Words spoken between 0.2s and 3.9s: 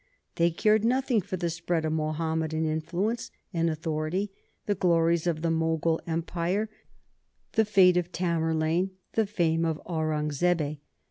They cared nothing for the spread of Mahommedan influence and